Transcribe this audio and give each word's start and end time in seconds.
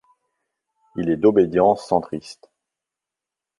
Il 0.95 1.11
est 1.11 1.15
d'obédience 1.15 1.85
centriste. 1.87 2.49